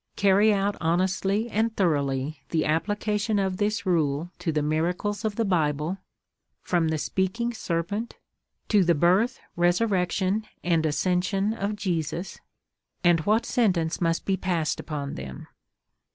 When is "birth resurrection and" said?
8.95-10.87